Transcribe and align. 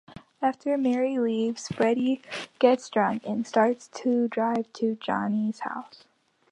After 0.41 0.79
Mary 0.79 1.19
leaves, 1.19 1.67
Freddy 1.67 2.23
gets 2.57 2.89
drunk 2.89 3.23
and 3.23 3.45
starts 3.45 3.87
to 3.89 4.27
drive 4.29 4.73
to 4.73 4.95
John's 4.95 5.59
house. 5.59 6.05